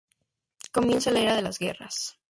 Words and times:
Comienza 0.71 1.11
la 1.11 1.19
Era 1.21 1.35
de 1.35 1.43
las 1.43 1.59
guerras. 1.59 2.17